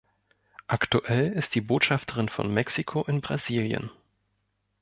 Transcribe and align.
Aktuell 0.65 1.31
ist 1.33 1.51
sie 1.53 1.61
Botschafterin 1.61 2.27
von 2.27 2.51
Mexiko 2.51 3.03
in 3.05 3.21
Brasilien. 3.21 3.91